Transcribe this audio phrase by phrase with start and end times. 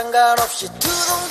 [0.00, 1.29] 상관없이 두둥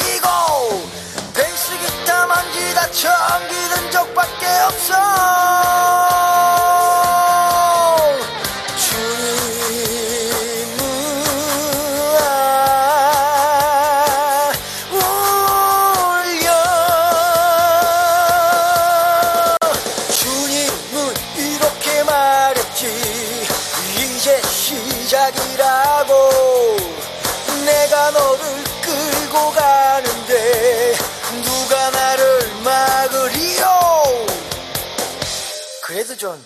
[36.20, 36.38] 회전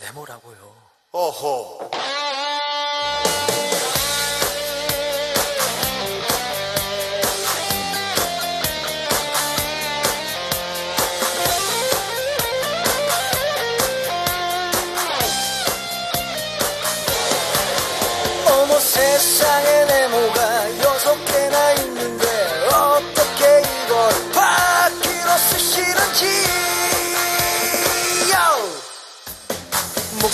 [0.00, 0.74] 네모라고요.
[1.12, 1.90] 어허.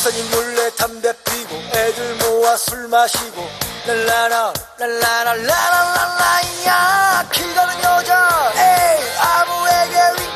[0.07, 3.45] 박사님 몰래 담배 피고 애들 모아 술 마시고
[3.89, 7.29] 랄라라 랄라라 랄라라라야.
[7.33, 10.36] 키가는 여자 에이 아무에게 윙.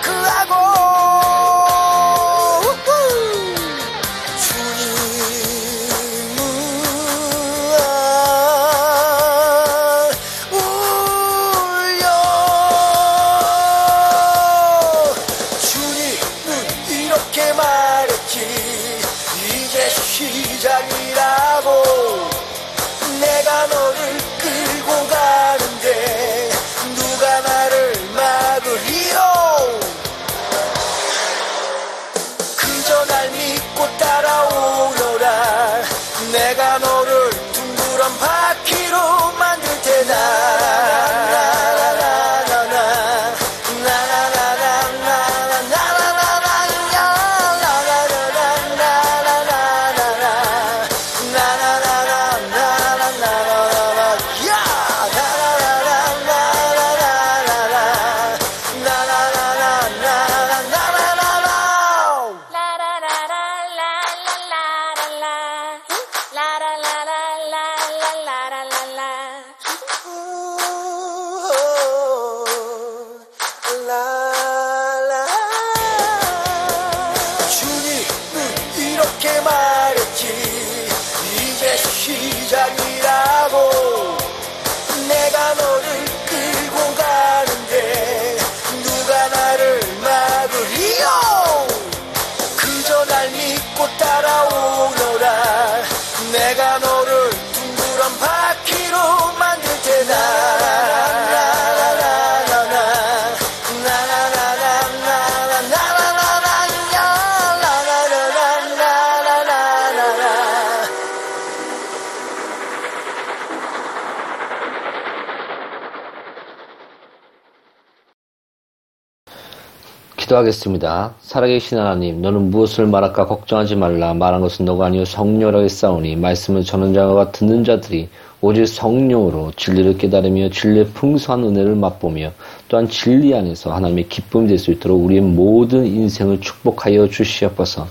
[120.31, 121.15] 기도하겠습니다.
[121.21, 124.15] 살아계신 하나님, 너는 무엇을 말할까 걱정하지 말라.
[124.15, 128.09] 말한 것은 너가 아니요 성령이라고 했사오니 말씀을 전하는 자와 듣는 자들이
[128.41, 132.33] 오직 성령으로 진리를 깨달으며 진리의 풍성한 은혜를 맛보며
[132.69, 137.87] 또한 진리 안에서 하나님의 기쁨이 될 수 있도록 우리의 모든 인생을 축복하여 주시옵소서.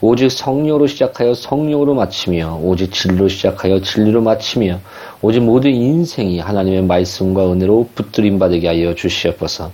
[0.00, 4.80] 오직 성령으로 시작하여 성령으로 마치며 오직 진리로 시작하여 진리로 마치며
[5.22, 9.70] 오직 모든 인생이 하나님의 말씀과 은혜로 붙들림 받게 하여 주시옵소서.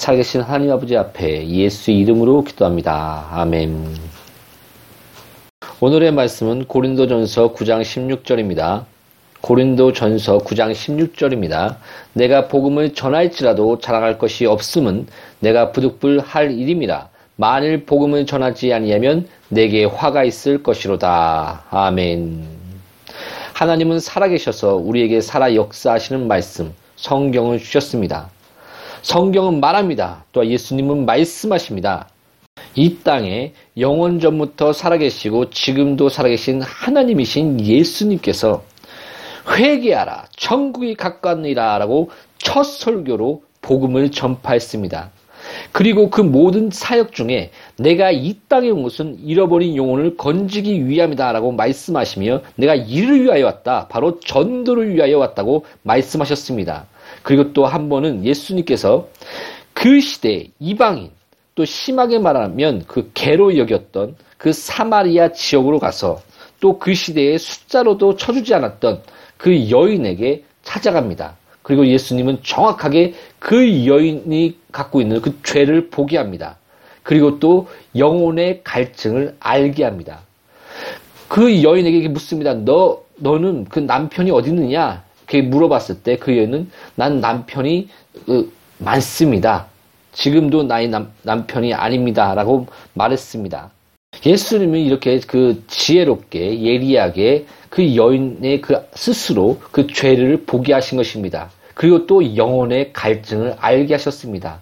[0.00, 3.26] 살아계신 하나님 아버지 앞에 예수 이름으로 기도합니다.
[3.32, 3.86] 아멘.
[5.78, 8.86] 오늘의 말씀은 고린도전서 9장 16절입니다.
[9.42, 11.76] 고린도전서 9장 16절입니다.
[12.14, 15.06] 내가 복음을 전할지라도 자랑할 것이 없음은
[15.40, 17.10] 내가 부득불할 일입니다.
[17.36, 21.64] 만일 복음을 전하지 아니하면 내게 화가 있을 것이로다.
[21.68, 22.42] 아멘.
[23.52, 28.30] 하나님은 살아계셔서 우리에게 살아 역사하시는 말씀, 성경을 주셨습니다.
[29.02, 30.24] 성경은 말합니다.
[30.32, 32.08] 또 예수님은 말씀하십니다.
[32.74, 38.62] 이 땅에 영원 전부터 살아계시고 지금도 살아계신 하나님이신 예수님께서
[39.48, 45.10] 회개하라 천국이 가까우니라 라고 첫 설교로 복음을 전파했습니다.
[45.72, 52.42] 그리고 그 모든 사역 중에 내가 이 땅에 온 것은 잃어버린 영혼을 건지기 위함이다라고 말씀하시며
[52.56, 53.88] 내가 이를 위하여 왔다.
[53.88, 56.86] 바로 전도를 위하여 왔다고 말씀하셨습니다.
[57.22, 59.08] 그리고 또 한 번은 예수님께서
[59.72, 61.10] 그 시대 이방인
[61.54, 66.20] 또 심하게 말하면 그 개로 여겼던 그 사마리아 지역으로 가서
[66.60, 69.02] 또 그 시대에 숫자로도 쳐주지 않았던
[69.36, 71.36] 그 여인에게 찾아갑니다.
[71.62, 76.56] 그리고 예수님은 정확하게 그 여인이 갖고 있는 그 죄를 보게 합니다.
[77.02, 80.20] 그리고 또 영혼의 갈증을 알게 합니다.
[81.28, 82.54] 그 여인에게 묻습니다.
[82.54, 85.02] 너, 너는 그 남편이 어디 있느냐?
[85.30, 87.88] 그렇게 물어봤을 때 그 여인은 난 남편이
[88.28, 88.44] 어,
[88.78, 89.66] 많습니다.
[90.12, 92.34] 지금도 나의 남, 남편이 아닙니다.
[92.34, 93.70] 라고 말했습니다.
[94.26, 101.50] 예수님은 이렇게 그 지혜롭게 예리하게 그 여인의 그 스스로 그 죄를 보게 하신 것입니다.
[101.74, 104.60] 그리고 또 영혼의 갈증을 알게 하셨습니다.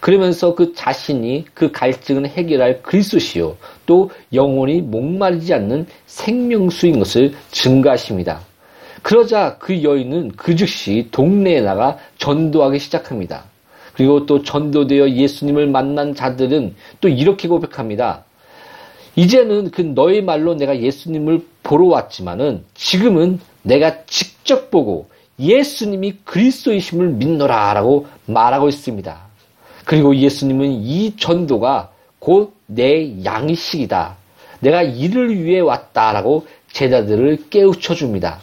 [0.00, 3.56] 그러면서 그 자신이 그 갈증을 해결할 그리스도시요
[3.86, 8.49] 또 영혼이 목마르지 않는 생명수인 것을 증가하십니다.
[9.02, 13.44] 그러자 그 여인은 그 즉시 동네에 나가 전도하기 시작합니다.
[13.94, 18.24] 그리고 또 전도되어 예수님을 만난 자들은 또 이렇게 고백합니다.
[19.16, 25.08] 이제는 그 너의 말로 내가 예수님을 보러 왔지만은 지금은 내가 직접 보고
[25.38, 29.18] 예수님이 그리스도이심을 믿노라라고 말하고 있습니다.
[29.84, 34.16] 그리고 예수님은 이 전도가 곧 내 양식이다.
[34.60, 38.40] 내가 이를 위해 왔다라고 제자들을 깨우쳐 줍니다.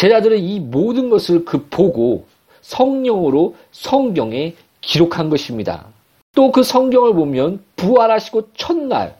[0.00, 2.24] 제자들은 이 모든 것을 그 보고
[2.62, 5.88] 성령으로 성경에 기록한 것입니다.
[6.34, 9.14] 또 그 성경을 보면 부활하시고 첫날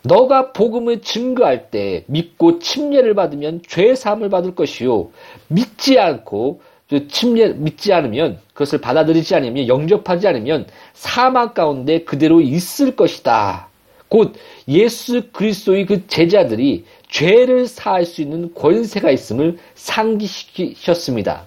[0.00, 5.10] 너가 복음을 증거할 때 믿고 침례를 받으면 죄 사함을 받을 것이요
[5.48, 6.62] 믿지 않고
[7.08, 13.68] 침례 믿지 않으면 그것을 받아들이지 않으면 영접하지 않으면 사망 가운데 그대로 있을 것이다.
[14.08, 14.34] 곧
[14.66, 21.46] 예수 그리스도의 그 제자들이 죄를 사할 수 있는 권세가 있음을 상기시키셨습니다.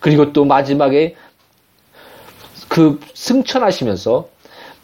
[0.00, 1.14] 그리고 또 마지막에
[2.68, 4.28] 그 승천하시면서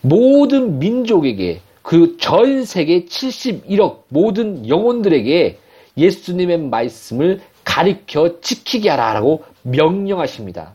[0.00, 5.59] 모든 민족에게 그 전 세계 71억 모든 영혼들에게
[5.97, 10.75] 예수님의 말씀을 가리켜 지키게 하라라고 명령하십니다.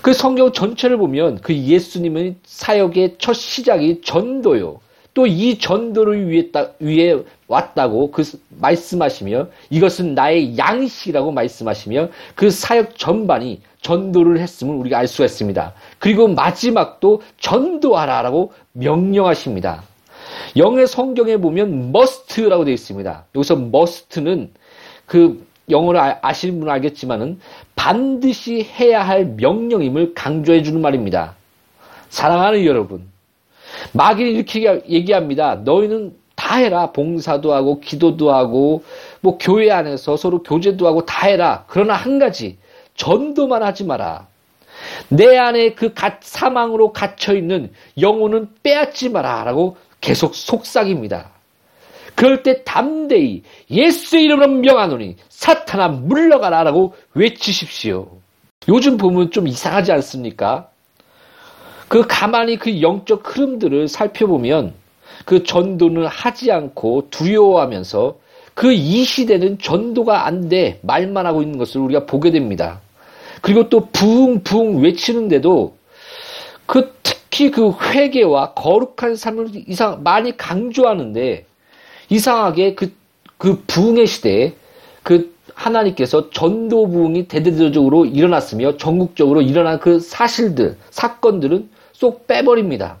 [0.00, 4.80] 그 성경 전체를 보면 그 예수님의 사역의 첫 시작이 전도요.
[5.16, 7.16] 또 이 전도를 위해, 위해
[7.48, 15.24] 왔다고 그 말씀하시며 이것은 나의 양식이라고 말씀하시며 그 사역 전반이 전도를 했음을 우리가 알 수가
[15.24, 15.72] 있습니다.
[15.98, 19.84] 그리고 마지막도 전도하라라고 명령하십니다.
[20.56, 23.24] 영의 성경에 보면 must라고 되어 있습니다.
[23.34, 24.50] 여기서 must는
[25.06, 27.40] 그 영어를 아, 아시는 분은 알겠지만은
[27.74, 31.36] 반드시 해야 할 명령임을 강조해 주는 말입니다.
[32.10, 33.15] 사랑하는 여러분.
[33.92, 35.56] 마귀는 이렇게 얘기합니다.
[35.56, 36.92] 너희는 다 해라.
[36.92, 38.84] 봉사도 하고, 기도도 하고,
[39.20, 41.64] 뭐, 교회 안에서 서로 교제도 하고 다 해라.
[41.68, 42.58] 그러나 한 가지,
[42.94, 44.26] 전도만 하지 마라.
[45.08, 49.44] 내 안에 그 사망으로 갇혀있는 영혼은 빼앗지 마라.
[49.44, 51.30] 라고 계속 속삭입니다.
[52.14, 58.08] 그럴 때 담대히 예수 이름으로 명하노니 사탄아 물러가라 라고 외치십시오.
[58.68, 60.70] 요즘 보면 좀 이상하지 않습니까?
[61.88, 64.74] 그 가만히 그 영적 흐름들을 살펴보면
[65.24, 68.18] 그 전도는 하지 않고 두려워하면서
[68.54, 72.80] 그 이 시대는 전도가 안 돼 말만 하고 있는 것을 우리가 보게 됩니다.
[73.42, 75.76] 그리고 또 부흥부흥 외치는데도
[76.64, 81.44] 그 특히 그 회개와 거룩한 삶을 이상 많이 강조하는데
[82.08, 82.92] 이상하게 그,
[83.36, 84.54] 그 부흥의 시대에
[85.02, 92.98] 그 하나님께서 전도 부흥이 대대적으로 일어났으며 전국적으로 일어난 그 사실들, 사건들은 쏙 빼버립니다.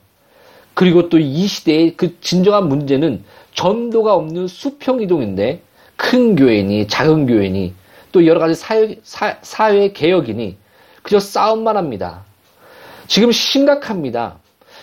[0.74, 3.22] 그리고 또 이 시대의 그 진정한 문제는
[3.54, 5.60] 전도가 없는 수평 이동인데
[5.96, 7.74] 큰 교회니 작은 교회니
[8.12, 10.56] 또 여러 가지 사회, 사, 사회 개혁이니
[11.02, 12.24] 그저 싸움만 합니다.
[13.06, 14.38] 지금 심각합니다.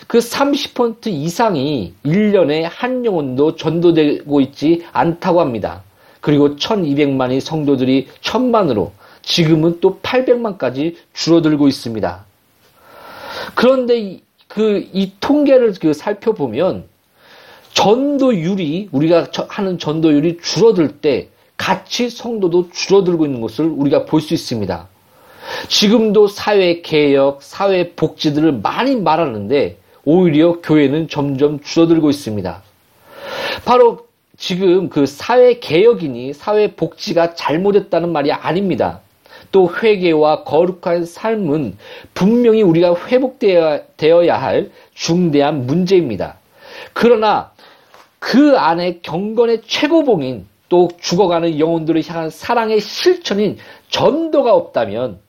[0.06, 5.82] 그 30% 이상이 1년에 한 영혼도 전도되고 있지 않다고 합니다.
[6.24, 12.24] 그리고 1200만의 성도들이 천만으로 지금은 또 800만까지 줄어들고 있습니다.
[13.54, 16.84] 그런데 그 이 통계를 그 살펴보면
[17.74, 21.28] 전도율이 우리가 하는 전도율이 줄어들 때
[21.58, 24.88] 같이 성도도 줄어들고 있는 것을 우리가 볼 수 있습니다.
[25.68, 29.76] 지금도 사회 개혁, 사회 복지들을 많이 말하는데
[30.06, 32.62] 오히려 교회는 점점 줄어들고 있습니다.
[33.66, 34.03] 바로
[34.44, 39.00] 지금 그 사회 개혁이니 사회 복지가 잘못했다는 말이 아닙니다.
[39.50, 41.78] 또 회개와 거룩한 삶은
[42.12, 46.36] 분명히 우리가 회복되어야 할 중대한 문제입니다.
[46.92, 47.52] 그러나
[48.18, 53.56] 그 안에 경건의 최고봉인 또 죽어가는 영혼들을 향한 사랑의 실천인
[53.88, 55.20] 전도가 없다면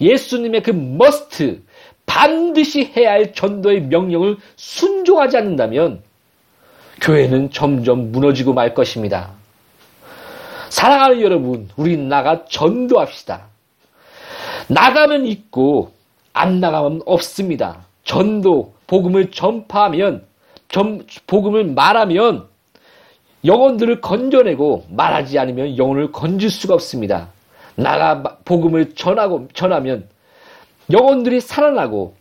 [0.00, 1.62] 예수님의 그 머스트
[2.06, 6.04] 반드시 해야 할 전도의 명령을 순종하지 않는다면
[7.02, 9.30] 교회는 점점 무너지고 말 것입니다.
[10.70, 13.42] 사랑하는 여러분, 우리 나가 전도합시다.
[14.68, 15.92] 나가면 있고
[16.32, 17.84] 안 나가면 없습니다.
[18.04, 20.24] 전도, 복음을 전파하면,
[20.68, 22.46] 전, 복음을 말하면
[23.44, 27.28] 영혼들을 건져내고 말하지 않으면 영혼을 건질 수가 없습니다.
[27.74, 30.08] 나가 복음을 전하고 전하면
[30.90, 32.14] 영혼들이 살아나고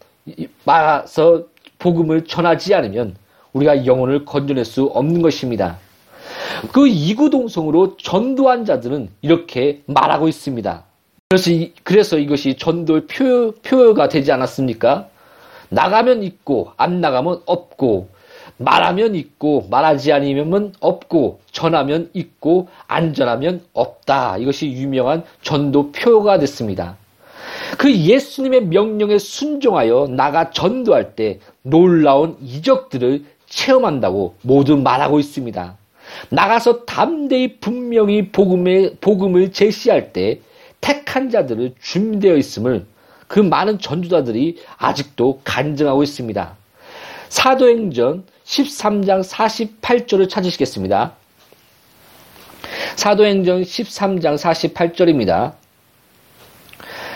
[0.66, 1.44] 말아서
[1.78, 3.16] 복음을 전하지 않으면
[3.54, 5.78] 우리가 영혼을 건져낼 수 없는 것입니다.
[6.72, 10.84] 그 이구동성으로 전도한 자들은 이렇게 말하고 있습니다.
[11.30, 15.08] 그래서, 이, 그래서 이것이 전도의 표, 표가 되지 않았습니까?
[15.70, 18.10] 나가면 있고, 안 나가면 없고,
[18.58, 24.38] 말하면 있고, 말하지 않으면 없고, 전하면 있고, 안 전하면 없다.
[24.38, 26.98] 이것이 유명한 전도 표가 됐습니다.
[27.78, 35.78] 그 예수님의 명령에 순종하여 나가 전도할 때 놀라운 이적들을 체험한다고 모두 말하고 있습니다.
[36.30, 40.40] 나가서 담대히 분명히 복음의, 복음을 제시할 때
[40.80, 42.86] 택한 자들을 준비되어 있음을
[43.28, 46.58] 그 많은 전도자들이 아직도 간증하고 있습니다.
[47.30, 51.14] 사도행전 13장 48절을 찾으시겠습니다.
[52.96, 55.54] 사도행전 13장 48절입니다.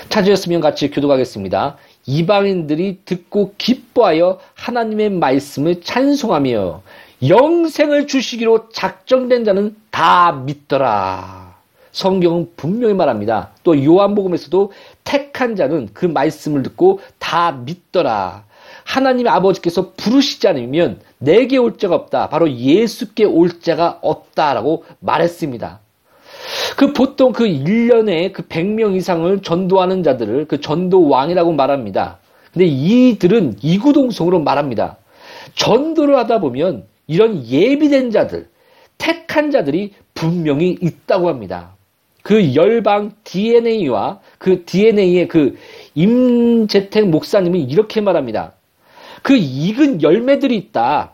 [0.09, 1.77] 찾으셨으면 같이 교도하겠습니다.
[2.05, 6.81] 이방인들이 듣고 기뻐하여 하나님의 말씀을 찬송하며
[7.27, 11.55] 영생을 주시기로 작정된 자는 다 믿더라.
[11.91, 13.51] 성경은 분명히 말합니다.
[13.63, 14.71] 또 요한복음에서도
[15.05, 18.43] 택한 자는 그 말씀을 듣고 다 믿더라.
[18.83, 22.29] 하나님의 아버지께서 부르시지 않으면 내게 올 자가 없다.
[22.29, 25.79] 바로 예수께 올 자가 없다라고 말했습니다.
[26.75, 32.19] 그 보통 그 1년에 그 100명 이상을 전도하는 자들을 그 전도왕이라고 말합니다.
[32.53, 34.97] 근데 이들은 이구동성으로 말합니다.
[35.55, 38.47] 전도를 하다 보면 이런 예비된 자들,
[38.97, 41.75] 택한 자들이 분명히 있다고 합니다.
[42.23, 45.57] 그 열방 DNA와 그 DNA의 그
[45.93, 48.53] 임재택 목사님이 이렇게 말합니다.
[49.21, 51.11] 그 익은 열매들이 있다.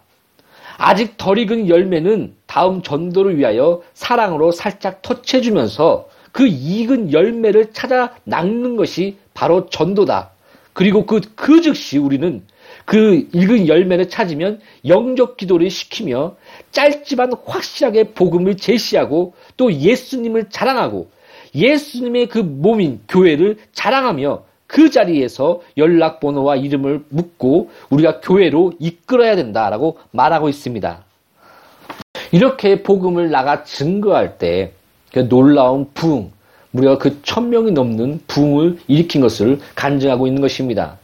[0.78, 8.76] 아직 덜 익은 열매는 다음 전도를 위하여 사랑으로 살짝 터치해주면서 그 익은 열매를 찾아 낚는
[8.76, 10.32] 것이 바로 전도다.
[10.74, 12.44] 그리고 그, 그 즉시 우리는
[12.84, 16.36] 그 익은 열매를 찾으면 영적 기도를 시키며
[16.74, 21.10] 짧지만 확실하게 복음을 제시하고 또 예수님을 자랑하고
[21.56, 30.50] 예수님의 그 몸인 교회를 자랑하며 그 자리에서 연락번호와 이름을 묻고 우리가 교회로 이끌어야 된다라고 말하고
[30.50, 31.06] 있습니다.
[32.32, 34.74] 이렇게 복음을 나가 증거할 때
[35.14, 36.32] 그 놀라운 부흥,
[36.72, 40.98] 무려 그 천명이 넘는 부흥을 일으킨 것을 간증하고 있는 것입니다.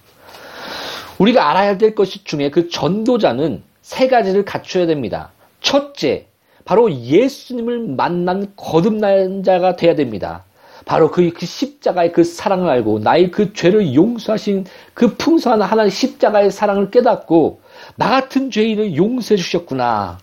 [1.18, 5.32] 우리가 알아야 될 것이 중에 그 전도자는 세 가지를 갖춰야 됩니다.
[5.62, 6.28] 첫째,
[6.64, 10.44] 바로 예수님을 만난 거듭난 자가 돼야 됩니다.
[10.86, 16.52] 바로 그, 그 십자가의 그 사랑을 알고 나의 그 죄를 용서하신 그 풍성한 하나님 십자가의
[16.52, 17.60] 사랑을 깨닫고
[17.96, 20.20] 나 같은 죄인을 용서해 주셨구나.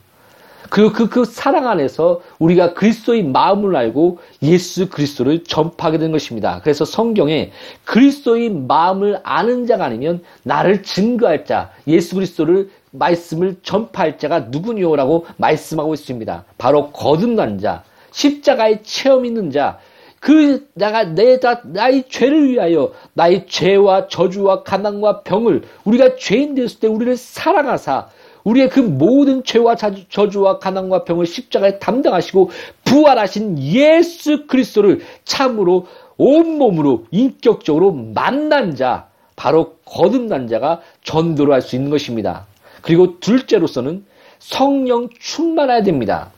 [0.70, 6.60] 그, 그, 그 사랑 안에서 우리가 그리스도의 마음을 알고 예수 그리스도를 전파하게 된 것입니다.
[6.62, 7.52] 그래서 성경에
[7.84, 15.94] 그리스도의 마음을 아는 자가 아니면 나를 증거할 자, 예수 그리스도를 말씀을 전파할 자가 누구니요라고 말씀하고
[15.94, 16.44] 있습니다.
[16.58, 19.78] 바로 거듭난 자, 십자가의 체험 있는 자,
[20.20, 26.80] 그 내가 내 다 나의 죄를 위하여 나의 죄와 저주와 가난과 병을 우리가 죄인 되었을
[26.80, 28.08] 때 우리를 사랑하사
[28.44, 32.50] 우리의 그 모든 죄와 저주와 가난과 병을 십자가에 담당하시고
[32.84, 35.86] 부활하신 예수 그리스도를 참으로
[36.16, 42.46] 온몸으로 인격적으로 만난 자 바로 거듭난 자가 전도를 할 수 있는 것입니다.
[42.82, 44.04] 그리고 둘째로서는
[44.38, 46.30] 성령 충만해야 됩니다.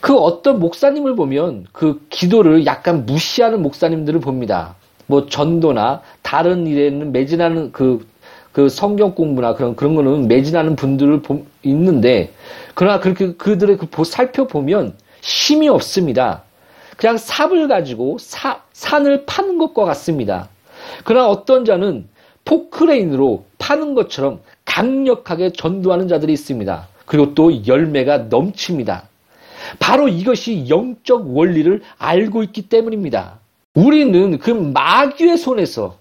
[0.00, 4.76] 그 어떤 목사님을 보면 그 기도를 약간 무시하는 목사님들을 봅니다.
[5.06, 8.06] 뭐 전도나 다른 일에는 매진하는 그,
[8.52, 12.32] 그 성경 공부나 그런, 그런 거는 매진하는 분들을 보, 있는데,
[12.74, 16.42] 그러나 그렇게 그들의 그 살펴보면 힘이 없습니다.
[16.96, 20.48] 그냥 삽을 가지고 사, 산을 파는 것과 같습니다.
[21.04, 22.06] 그러나 어떤 자는
[22.44, 26.88] 포크레인으로 파는 것처럼 강력하게 전도하는 자들이 있습니다.
[27.06, 29.08] 그리고 또 열매가 넘칩니다.
[29.78, 33.38] 바로 이것이 영적 원리를 알고 있기 때문입니다.
[33.74, 35.96] 우리는 그 마귀의 손에서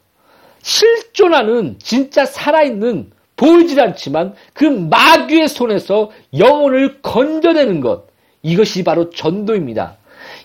[0.61, 8.05] 실존하는 진짜 살아있는 보이질 않지만 그 마귀의 손에서 영혼을 건져내는 것
[8.43, 9.97] 이것이 바로 전도입니다.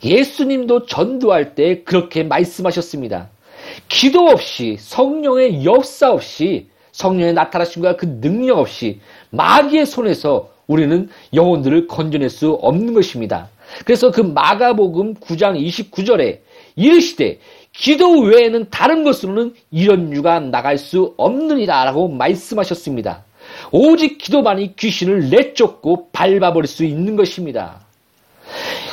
[0.03, 3.29] 예수님도 전도할 때 그렇게 말씀하셨습니다.
[3.89, 12.31] 기도 없이 성령의 역사 없이 성령의 나타나심과 그 능력 없이 마귀의 손에서 우리는 영혼들을 건져낼
[12.31, 13.49] 수 없는 것입니다.
[13.85, 16.41] 그래서 그 마가복음 9장 29절에
[16.77, 17.39] 이르시되
[17.77, 23.25] 기도 외에는 다른 것으로는 이런 유가 나갈 수 없느니라 라고 말씀하셨습니다.
[23.71, 27.81] 오직 기도만이 귀신을 내쫓고 밟아버릴 수 있는 것입니다.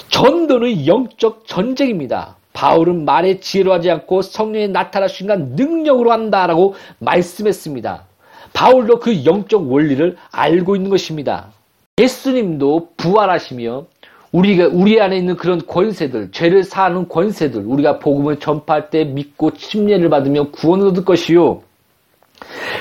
[0.09, 2.35] 전도는 영적 전쟁입니다.
[2.51, 8.05] 바울은 말에 지혜로 하지 않고 성령의 나타나 순간 능력으로 한다라고 말씀했습니다.
[8.51, 11.51] 바울도 그 영적 원리를 알고 있는 것입니다.
[11.97, 13.85] 예수님도 부활하시며
[14.33, 20.09] 우리가 우리 안에 있는 그런 권세들, 죄를 사하는 권세들, 우리가 복음을 전파할 때 믿고 침례를
[20.09, 21.61] 받으며 구원을 얻을 것이요.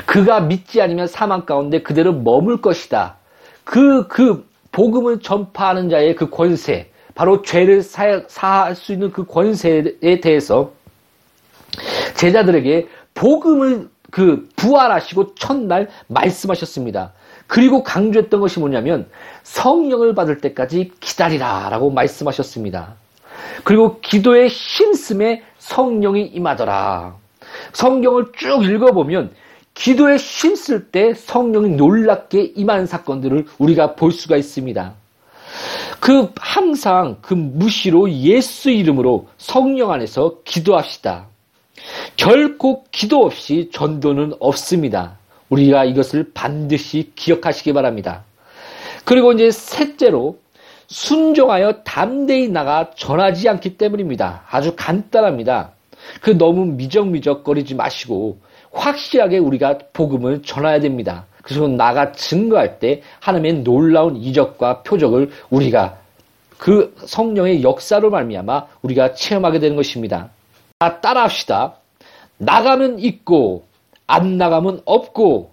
[0.06, 3.16] 그가 믿지 않으면 사망 가운데 그대로 머물 것이다.
[3.64, 10.20] 그, 그 복음을 전파하는 자의 그 권세, 바로 죄를 사, 사할 수 있는 그 권세에
[10.22, 10.72] 대해서
[12.16, 17.12] 제자들에게 복음을 그 부활하시고 첫날 말씀하셨습니다.
[17.52, 19.10] 그리고 강조했던 것이 뭐냐면
[19.42, 22.94] 성령을 받을 때까지 기다리라 라고 말씀하셨습니다.
[23.62, 27.14] 그리고 기도에 힘씀에 성령이 임하더라.
[27.74, 29.34] 성경을 쭉 읽어보면
[29.74, 34.94] 기도에 힘쓸 때 성령이 놀랍게 임하는 사건들을 우리가 볼 수가 있습니다.
[36.00, 41.26] 그 항상 그 무시로 예수 이름으로 성령 안에서 기도합시다.
[42.16, 45.18] 결코 기도 없이 전도는 없습니다.
[45.52, 48.24] 우리가 이것을 반드시 기억하시기 바랍니다.
[49.04, 50.38] 그리고 이제 셋째로
[50.86, 54.44] 순종하여 담대히 나가 전하지 않기 때문입니다.
[54.50, 55.72] 아주 간단합니다.
[56.20, 58.38] 그 너무 미적미적거리지 마시고
[58.72, 61.26] 확실하게 우리가 복음을 전해야 됩니다.
[61.42, 65.98] 그래서 나가 증거할 때 하나님의 놀라운 이적과 표적을 우리가
[66.56, 70.30] 그 성령의 역사로 말미암아 우리가 체험하게 되는 것입니다.
[70.78, 71.74] 따라합시다.
[72.38, 73.64] 나가면 있고
[74.12, 75.52] 안 나가면 없고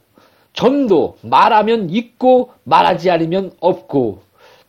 [0.51, 4.21] 전도 말하면 있고 말하지 않으면 없고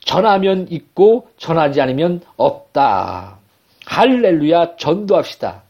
[0.04, 3.38] 전하면 있고 전하지 않으면 없다.
[3.86, 5.62] 할렐루야 전도합시다.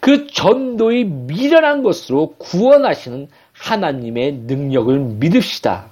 [0.00, 5.86] 그 전도의 미련한 것으로 구원하시는 하나님의 능력을 믿읍시다.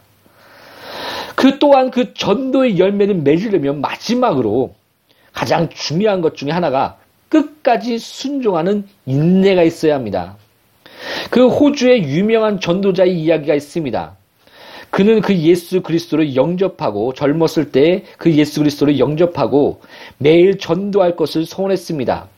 [1.34, 4.74] 그 또한 그 전도의 열매를 맺으려면 마지막으로
[5.32, 6.98] 가장 중요한 것 중에 하나가
[7.30, 10.36] 끝까지 순종하는 인내가 있어야 합니다.
[11.28, 14.16] 그 호주의 유명한 전도자의 이야기가 있습니다.
[14.90, 19.80] 그는 그 예수 그리스도를 영접하고 젊었을 때 그 예수 그리스도를 영접하고
[20.18, 22.28] 매일 전도할 것을 소원했습니다.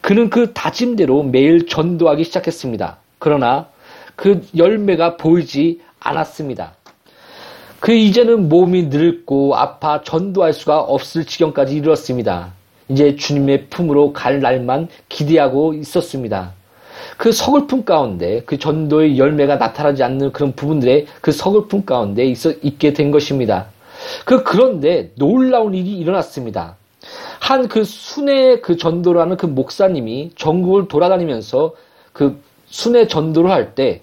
[0.00, 2.98] 그는 그 다짐대로 매일 전도하기 시작했습니다.
[3.18, 3.68] 그러나
[4.16, 6.74] 그 열매가 보이지 않았습니다.
[7.80, 12.52] 그 이제는 몸이 늙고 아파 전도할 수가 없을 지경까지 이르렀습니다.
[12.88, 16.52] 이제 주님의 품으로 갈 날만 기대하고 있었습니다.
[17.16, 22.92] 그 서글픔 가운데 그 전도의 열매가 나타나지 않는 그런 부분들의 그 서글픔 가운데 있어 있게
[22.92, 23.66] 된 것입니다.
[24.24, 26.76] 그 그런데 놀라운 일이 일어났습니다.
[27.40, 31.74] 한 그 순회 그 전도라는 그 목사님이 전국을 돌아다니면서
[32.12, 34.02] 그 순회 전도를 할 때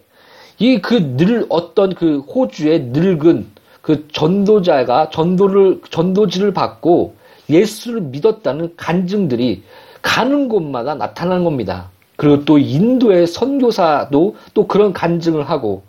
[0.59, 3.47] 이 그 늘 어떤 그 호주의 늙은
[3.81, 7.15] 그 전도자가 전도를 전도지를 받고
[7.49, 9.63] 예수를 믿었다는 간증들이
[10.01, 11.90] 가는 곳마다 나타나는 겁니다.
[12.21, 15.81] 그리고 또 인도의 선교사도 또 그런 간증을 하고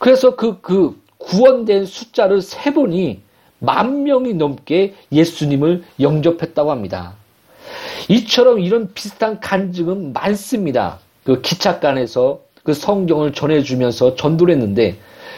[0.00, 3.20] 그래서 그, 그 구원된 숫자를 세 보니
[3.60, 7.14] 만 명이 넘게 예수님을 영접했다고 합니다.
[8.08, 10.98] 이처럼 이런 비슷한 간증은 많습니다.
[11.22, 14.96] 그 기차간에서 그 성경을 전해주면서 전도를 했는데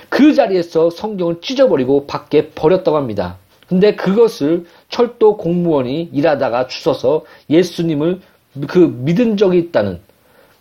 [0.09, 3.37] 그 자리에서 성경을 찢어버리고 밖에 버렸다고 합니다.
[3.69, 8.23] 근데 그것을 철도 공무원이 일하다가 주워서 예수님을
[8.67, 10.01] 그 믿은 적이 있다는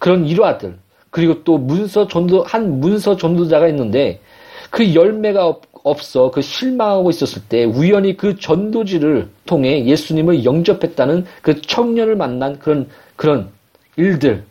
[0.01, 0.79] 그런 일화들
[1.11, 4.19] 그리고 또 문서 전도 한 문서 전도자가 있는데
[4.71, 12.15] 그 열매가 없어 그 실망하고 있었을 때 우연히 그 전도지를 통해 예수님을 영접했다는 그 청년을
[12.15, 13.51] 만난 그런 그런
[13.95, 14.43] 일들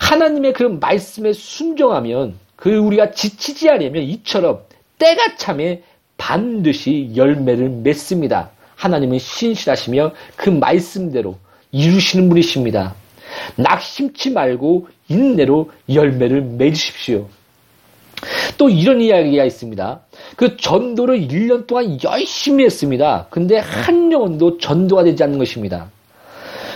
[0.00, 4.62] 하나님의 그 말씀에 순종하면 그 우리가 지치지 않으면 이처럼
[4.98, 5.84] 때가 참에
[6.16, 8.50] 반드시 열매를 맺습니다.
[8.74, 11.38] 하나님은 신실하시며 그 말씀대로
[11.70, 12.96] 이루시는 분이십니다.
[13.56, 17.28] 낙심치 말고 인내로 열매를 맺으십시오.
[18.56, 20.00] 또 이런 이야기가 있습니다.
[20.36, 23.26] 그 전도를 1년 동안 열심히 했습니다.
[23.30, 25.90] 근데 한 영혼도 전도가 되지 않는 것입니다.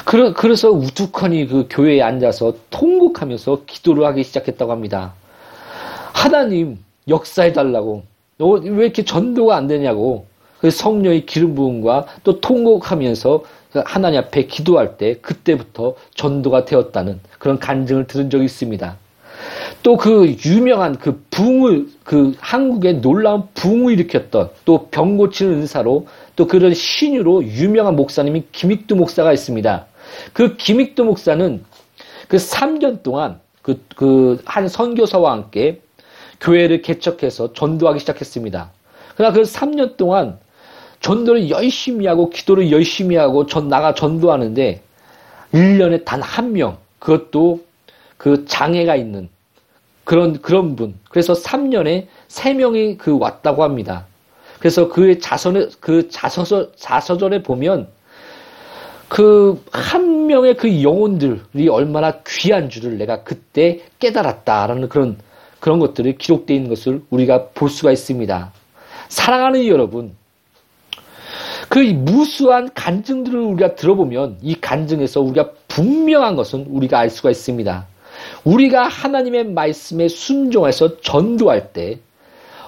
[0.05, 5.15] 그래서 우두커니 그 교회에 앉아서 통곡하면서 기도를 하기 시작했다고 합니다.
[6.13, 8.03] 하나님 역사해달라고.
[8.39, 10.27] 왜 이렇게 전도가 안 되냐고.
[10.61, 13.43] 그 성령의 기름 부음과 또 통곡하면서
[13.73, 18.97] 그 하나님 앞에 기도할 때 그때부터 전도가 되었다는 그런 간증을 들은 적이 있습니다.
[19.83, 26.47] 또 그 유명한 그 붕을 그 한국의 놀라운 붕을 일으켰던 또 병 고치는 은사로 또
[26.47, 29.87] 그런 신유로 유명한 목사님이 김익두 목사가 있습니다.
[30.33, 31.63] 그 김익두 목사는
[32.29, 35.81] 그 3년 동안 그, 그, 한 선교사와 함께
[36.41, 38.71] 교회를 개척해서 전도하기 시작했습니다.
[39.17, 40.39] 그러나 그 3년 동안
[41.07, 44.81] 전도를 열심히 하고 기도를 열심히 하고 전 나가 전도하는데
[45.55, 47.61] 1년에 단 한 명, 그것도
[48.17, 49.29] 그 장애가 있는
[50.05, 50.95] 그런 그런 분.
[51.09, 54.07] 그래서 3년에 3명이 그 왔다고 합니다.
[54.59, 57.87] 그래서 그의 자선에 그 자서서 자서전에 보면
[59.09, 65.19] 그 한 명의 그 영혼들이 얼마나 귀한 줄을 내가 그때 깨달았다라는 그런
[65.61, 68.53] 그런 것들이 기록되어 있는 것을 우리가 볼 수가 있습니다.
[69.09, 70.17] 사랑하는 여러분,
[71.77, 77.87] 그 무수한 간증들을 우리가 들어보면 이 간증에서 우리가 분명한 것은 우리가 알 수가 있습니다.
[78.45, 81.99] 우리가 하나님의 말씀에 순종해서 전도할 때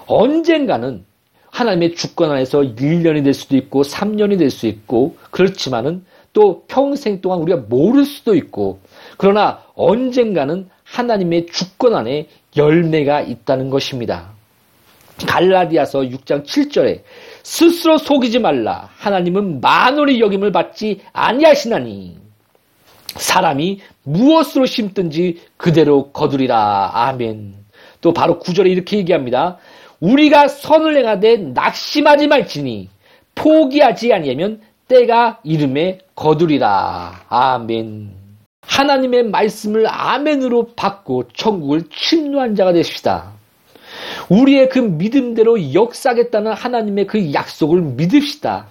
[0.05, 1.07] 언젠가는
[1.51, 7.39] 하나님의 주권 안에서 1년이 될 수도 있고 3년이 될 수 있고 그렇지만은 또 평생 동안
[7.39, 8.81] 우리가 모를 수도 있고
[9.17, 14.38] 그러나 언젠가는 하나님의 주권 안에 열매가 있다는 것입니다.
[15.27, 17.03] 갈라디아서 6장 7절에
[17.43, 18.89] 스스로 속이지 말라.
[18.97, 22.19] 하나님은 만월의 여김을 받지 아니하시나니
[23.17, 26.91] 사람이 무엇으로 심든지 그대로 거두리라.
[26.95, 27.55] 아멘.
[28.01, 29.59] 또 바로 9절에 이렇게 얘기합니다.
[30.01, 32.89] 우리가 선을 행하되 낙심하지 말지니
[33.35, 37.25] 포기하지 아니하면 때가 이름에 거두리라.
[37.29, 38.13] 아멘.
[38.63, 43.38] 하나님의 말씀을 아멘으로 받고 천국을 침노한 자가 되십시다.
[44.29, 48.67] 우리의 그 믿음대로 역사하겠다는 하나님의 그 약속을 믿읍시다.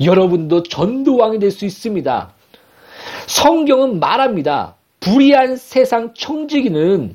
[0.00, 2.32] 여러분도 전도왕이 될 수 있습니다.
[3.26, 4.74] 성경은 말합니다.
[5.00, 7.14] 불의한 세상 청지기는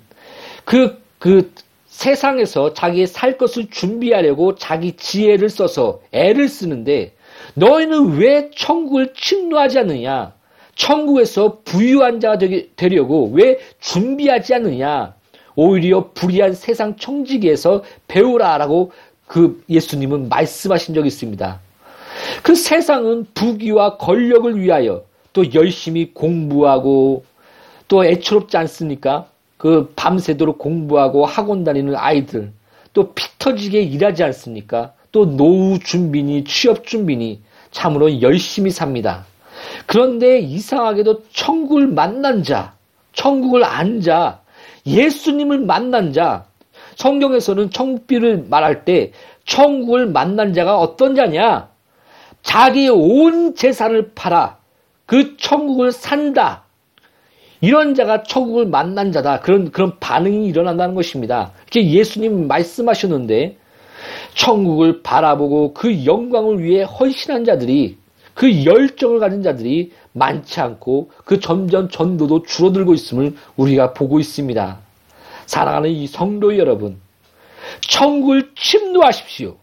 [0.66, 1.52] 그, 그
[1.88, 7.14] 세상에서 자기의 살 것을 준비하려고 자기 지혜를 써서 애를 쓰는데
[7.54, 10.34] 너희는 왜 천국을 침노하지 않느냐?
[10.76, 12.38] 천국에서 부유한 자가
[12.76, 15.14] 되려고 왜 준비하지 않느냐?
[15.56, 18.92] 오히려 불의한 세상 청지기에서 배우라라고
[19.28, 21.60] 그 예수님은 말씀하신 적이 있습니다.
[22.44, 27.26] 그 세상은 부귀와 권력을 위하여 또 열심히 공부하고
[27.88, 29.28] 또 애처롭지 않습니까?
[29.58, 32.52] 그 밤새도록 공부하고 학원 다니는 아이들
[32.94, 34.94] 또 피 터지게 일하지 않습니까?
[35.12, 37.42] 또 노후 준비니 취업 준비니
[37.72, 39.26] 참으로 열심히 삽니다.
[39.86, 42.74] 그런데 이상하게도 천국을 만난 자,
[43.14, 44.42] 천국을 안 자,
[44.86, 46.46] 예수님을 만난 자,
[46.96, 49.12] 성경에서는 천국비를 말할 때
[49.46, 51.70] 천국을 만난 자가 어떤 자냐?
[52.42, 54.58] 자기의 온 재산을 팔아
[55.06, 56.64] 그 천국을 산다.
[57.62, 59.40] 이런 자가 천국을 만난 자다.
[59.40, 61.52] 그런, 그런 반응이 일어난다는 것입니다.
[61.64, 63.58] 이렇게 예수님 말씀하셨는데,
[64.36, 67.98] 천국을 바라보고 그 영광을 위해 헌신한 자들이,
[68.34, 74.80] 그 열정을 가진 자들이 많지 않고 그 점점 전도도 줄어들고 있음을 우리가 보고 있습니다.
[75.46, 77.00] 사랑하는 이 성도 여러분,
[77.82, 79.58] 천국을 침노하십시오.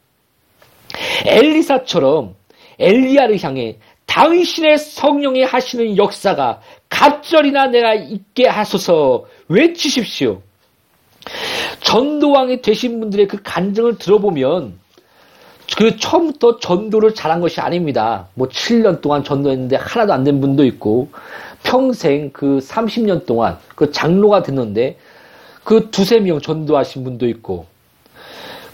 [1.25, 2.35] 엘리사처럼
[2.79, 6.61] 엘리야를 향해 당신의 성령이 하시는 역사가
[6.91, 10.43] 갑절이나 내가 있게 하소서 외치십시오.
[11.81, 14.82] 전도왕이 되신 분들의 그 간증을 들어보면
[15.77, 18.29] 그 처음부터 전도를 잘한 것이 아닙니다.
[18.35, 21.09] 뭐 7년 동안 전도했는데 하나도 안 된 분도 있고
[21.63, 24.99] 평생 그 30년 동안 그 장로가 됐는데
[25.65, 27.67] 그 두세 명 전도하신 분도 있고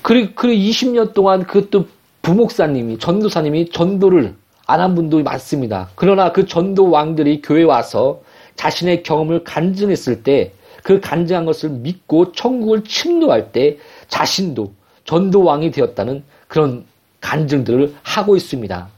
[0.03, 1.87] 그리고 그 20년 동안 그또
[2.23, 4.35] 부목사님이 전도사님이 전도를
[4.67, 5.89] 안 한 분도 많습니다.
[5.95, 8.21] 그러나 그 전도 왕들이 교회 와서
[8.57, 13.77] 자신의 경험을 간증했을 때 그 간증한 것을 믿고 천국을 침노할 때
[14.09, 14.73] 자신도
[15.05, 16.85] 전도 왕이 되었다는 그런
[17.21, 18.89] 간증들을 하고 있습니다.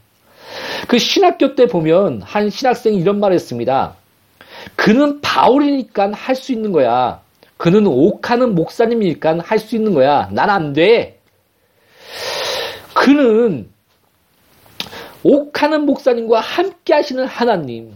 [0.87, 3.95] 그 신학교 때 보면 한 신학생이 이런 말을 했습니다.
[4.75, 7.21] 그는 바울이니까 할 수 있는 거야.
[7.57, 10.29] 그는 옥하는 목사님이니까 할 수 있는 거야.
[10.31, 11.19] 난 안 돼.
[12.93, 13.69] 그는
[15.23, 17.93] 옥하는 목사님과 함께 하시는 하나님,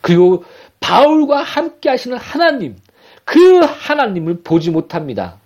[0.00, 0.44] 그리고
[0.80, 2.76] 바울과 함께 하시는 하나님,
[3.24, 5.36] 그 하나님을 보지 못합니다.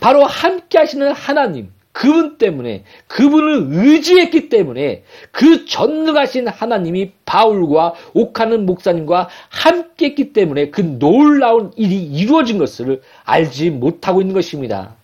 [0.00, 9.28] 바로 함께 하시는 하나님, 그분 때문에 그분을 의지했기 때문에 그 전능하신 하나님이 바울과 옥하는 목사님과
[9.48, 14.94] 함께 했기 때문에 그 놀라운 일이 이루어진 것을 알지 못하고 있는 것입니다.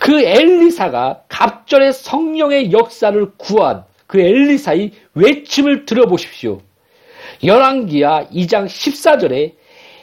[0.00, 6.62] 그 엘리사가 갑절의 성령의 역사를 구한 그 엘리사의 외침을 들어보십시오.
[7.44, 9.52] 열왕기야 2장 14절에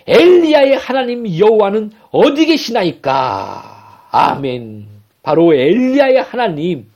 [0.06, 4.10] 엘리야의 하나님 여호와는 어디 계시나이까?
[4.12, 4.91] 아멘.
[5.24, 6.90] 바로 엘리야의 하나님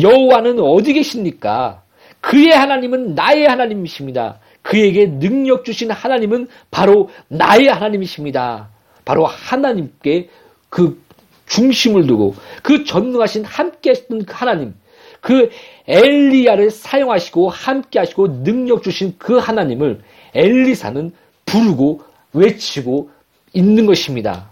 [0.00, 1.82] 여호와는 어디 계십니까?
[2.20, 4.40] 그의 하나님은 나의 하나님이십니다.
[4.62, 8.70] 그에게 능력 주신 하나님은 바로 나의 하나님이십니다.
[9.04, 10.30] 바로 하나님께
[10.70, 11.02] 그
[11.46, 14.74] 중심을 두고 그 전능하신 함께 하시던 그 하나님,
[15.20, 15.50] 그
[15.86, 20.00] 엘리야를 사용하시고 함께 하시고 능력 주신 그 하나님을
[20.34, 21.12] 엘리사는
[21.44, 23.10] 부르고 외치고
[23.52, 24.48] 있는 것입니다.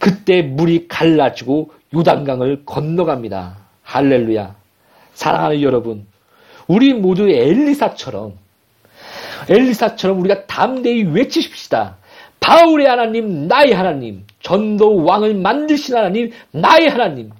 [0.00, 3.56] 그때 물이 갈라지고 요단강을 건너갑니다.
[3.82, 4.54] 할렐루야.
[5.14, 6.06] 사랑하는 여러분,
[6.66, 8.34] 우리 모두 엘리사처럼
[9.48, 11.96] 엘리사처럼 우리가 담대히 외치십시다.
[12.40, 17.30] 바울의 하나님, 나의 하나님, 전도 왕을 만드신 하나님, 나의 하나님.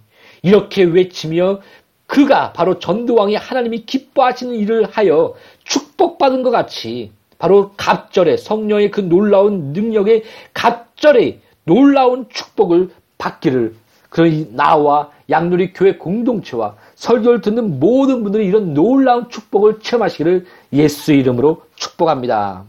[0.42, 1.60] 이렇게 외치며
[2.06, 9.72] 그가 바로 전도왕이 하나님이 기뻐하시는 일을 하여 축복받은 것 같이 바로 갑절에 성령의 그 놀라운
[9.72, 13.74] 능력의 갑절에 놀라운 축복을 받기를
[14.14, 21.62] 그러니 나와 양누리 교회 공동체와 설교를 듣는 모든 분들이 이런 놀라운 축복을 체험하시기를 예수 이름으로
[21.74, 22.62] 축복합니다.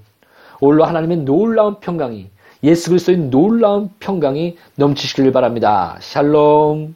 [0.60, 2.30] 올로 하나님의 놀라운 평강이
[2.64, 5.98] 예수 그리스도의 놀라운 평강이 넘치시길 바랍니다.
[6.00, 6.96] 샬롬.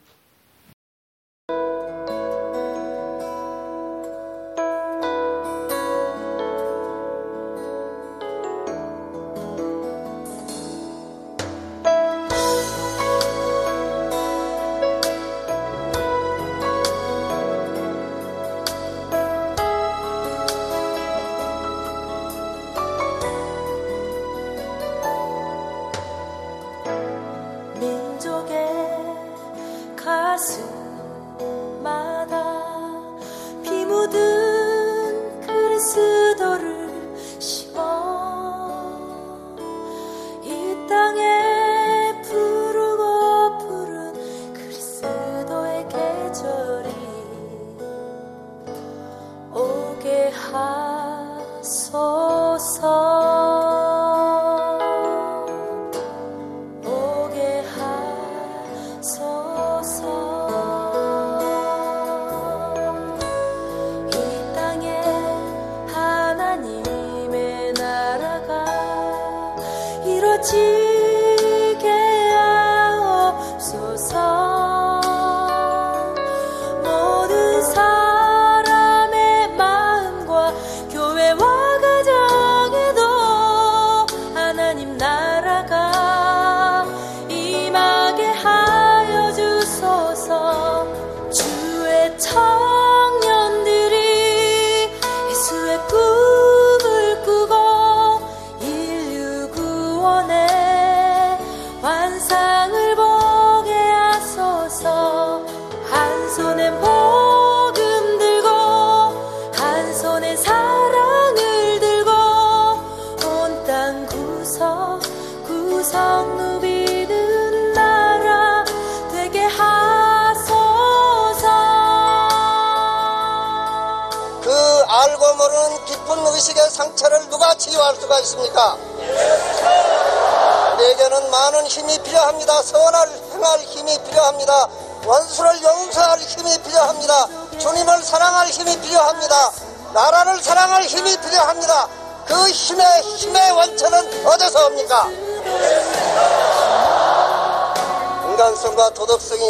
[28.19, 28.59] 상처를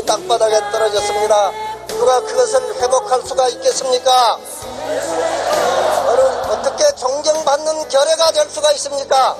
[0.06, 1.52] 땅바닥에 떨어졌습니다.
[1.88, 4.38] 누가 그것을 회복할 수가 있겠습니까?
[6.50, 9.36] 어떻게 존경받는 결례가 될 수가 있습니까?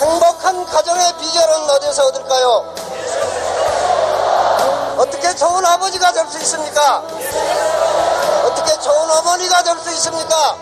[0.00, 2.74] 행복한 가정의 비결은 어디서 얻을까요?
[4.98, 7.02] 어떻게 좋은 아버지가 될 수 있습니까?
[8.44, 10.56] 어떻게 좋은 어머니가 될 수 있습니까?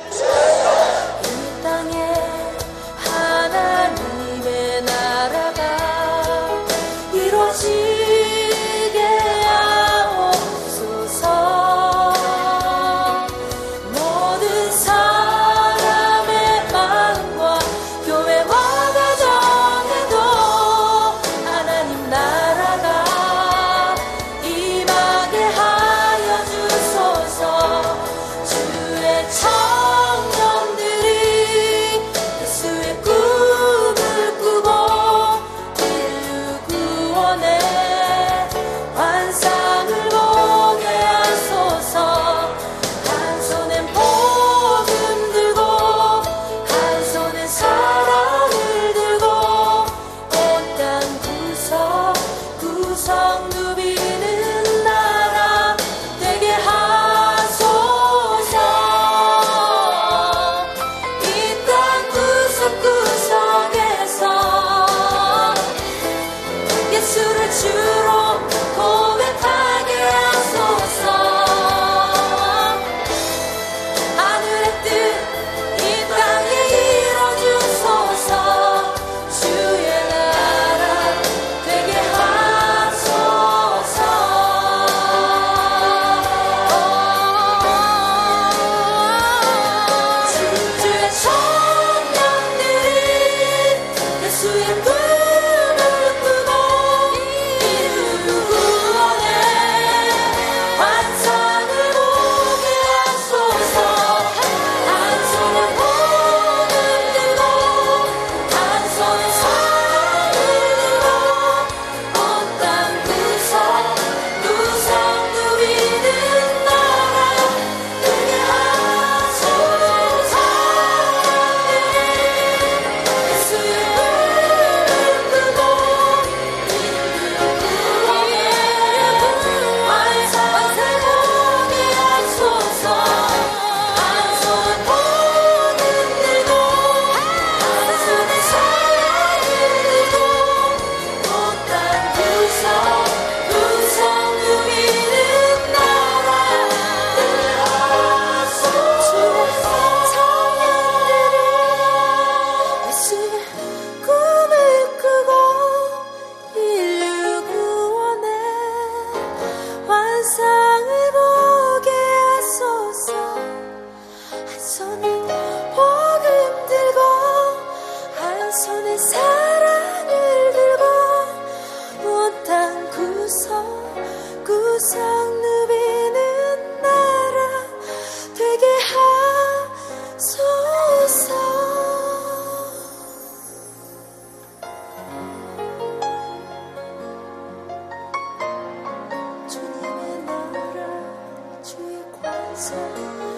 [192.72, 193.31] 주